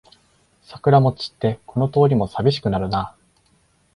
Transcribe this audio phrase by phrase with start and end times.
[0.63, 3.15] 桜も散ってこの通りもさびしくなるな